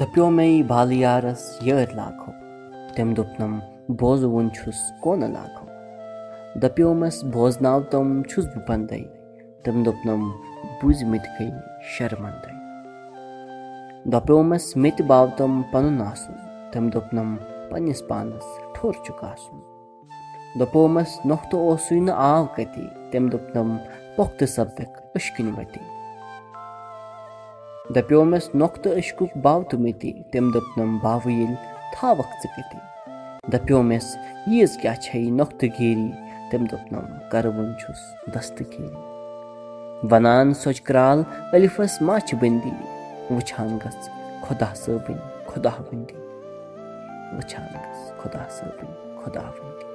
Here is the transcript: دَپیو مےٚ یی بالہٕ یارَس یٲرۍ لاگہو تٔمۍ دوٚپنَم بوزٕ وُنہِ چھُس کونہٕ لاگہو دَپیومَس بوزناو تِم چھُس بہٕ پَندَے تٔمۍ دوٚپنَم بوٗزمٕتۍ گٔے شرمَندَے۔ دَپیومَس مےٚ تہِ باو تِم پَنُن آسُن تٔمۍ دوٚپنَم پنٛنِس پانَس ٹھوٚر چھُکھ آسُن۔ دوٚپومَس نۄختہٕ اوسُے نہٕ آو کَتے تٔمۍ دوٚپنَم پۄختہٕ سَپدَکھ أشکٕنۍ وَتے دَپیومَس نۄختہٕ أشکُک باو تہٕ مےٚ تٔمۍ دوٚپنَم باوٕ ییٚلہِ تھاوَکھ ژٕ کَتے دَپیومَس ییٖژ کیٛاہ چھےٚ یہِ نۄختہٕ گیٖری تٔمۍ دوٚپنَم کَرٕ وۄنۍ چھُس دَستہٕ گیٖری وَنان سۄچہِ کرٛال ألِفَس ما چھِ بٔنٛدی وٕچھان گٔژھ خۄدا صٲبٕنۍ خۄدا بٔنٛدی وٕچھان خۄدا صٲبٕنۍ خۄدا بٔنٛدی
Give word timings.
دَپیو 0.00 0.30
مےٚ 0.30 0.46
یی 0.46 0.62
بالہٕ 0.62 0.96
یارَس 0.96 1.42
یٲرۍ 1.62 1.94
لاگہو 1.96 2.30
تٔمۍ 2.94 3.14
دوٚپنَم 3.16 3.52
بوزٕ 4.00 4.28
وُنہِ 4.32 4.52
چھُس 4.56 4.78
کونہٕ 5.02 5.30
لاگہو 5.36 5.66
دَپیومَس 6.62 7.24
بوزناو 7.32 7.80
تِم 7.90 8.22
چھُس 8.22 8.44
بہٕ 8.44 8.66
پَندَے 8.66 9.02
تٔمۍ 9.62 9.84
دوٚپنَم 9.84 10.20
بوٗزمٕتۍ 10.82 11.30
گٔے 11.34 11.48
شرمَندَے۔ 11.92 12.52
دَپیومَس 14.12 14.76
مےٚ 14.76 14.96
تہِ 14.96 15.06
باو 15.06 15.26
تِم 15.36 15.62
پَنُن 15.72 16.02
آسُن 16.02 16.34
تٔمۍ 16.72 16.90
دوٚپنَم 16.92 17.36
پنٛنِس 17.70 18.00
پانَس 18.08 18.46
ٹھوٚر 18.74 18.94
چھُکھ 19.04 19.24
آسُن۔ 19.24 19.58
دوٚپومَس 20.58 21.10
نۄختہٕ 21.24 21.60
اوسُے 21.60 22.00
نہٕ 22.00 22.16
آو 22.16 22.44
کَتے 22.56 22.84
تٔمۍ 23.10 23.30
دوٚپنَم 23.32 23.76
پۄختہٕ 24.16 24.46
سَپدَکھ 24.46 24.94
أشکٕنۍ 25.16 25.58
وَتے 25.58 25.93
دَپیومَس 27.92 28.48
نۄختہٕ 28.54 28.98
أشکُک 28.98 29.36
باو 29.44 29.62
تہٕ 29.68 29.80
مےٚ 29.82 29.98
تٔمۍ 30.32 30.52
دوٚپنَم 30.52 30.98
باوٕ 31.02 31.30
ییٚلہِ 31.30 31.56
تھاوَکھ 31.94 32.32
ژٕ 32.42 32.50
کَتے 32.56 32.78
دَپیومَس 33.52 34.06
ییٖژ 34.52 34.76
کیٛاہ 34.80 35.00
چھےٚ 35.02 35.22
یہِ 35.22 35.30
نۄختہٕ 35.38 35.70
گیٖری 35.78 36.08
تٔمۍ 36.50 36.66
دوٚپنَم 36.70 37.04
کَرٕ 37.30 37.50
وۄنۍ 37.56 37.74
چھُس 37.80 38.00
دَستہٕ 38.34 38.66
گیٖری 38.72 40.08
وَنان 40.10 40.54
سۄچہِ 40.62 40.84
کرٛال 40.86 41.20
ألِفَس 41.54 41.94
ما 42.06 42.18
چھِ 42.26 42.32
بٔنٛدی 42.40 42.72
وٕچھان 43.34 43.70
گٔژھ 43.82 44.08
خۄدا 44.44 44.68
صٲبٕنۍ 44.82 45.20
خۄدا 45.50 45.72
بٔنٛدی 45.86 46.16
وٕچھان 47.36 47.68
خۄدا 48.18 48.42
صٲبٕنۍ 48.56 48.92
خۄدا 49.20 49.44
بٔنٛدی 49.56 49.93